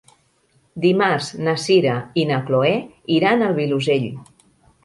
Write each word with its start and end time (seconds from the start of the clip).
Dimarts 0.85 1.27
na 1.47 1.53
Sira 1.65 1.97
i 2.23 2.25
na 2.31 2.39
Chloé 2.49 2.73
iran 3.19 3.47
al 3.49 3.55
Vilosell. 3.63 4.13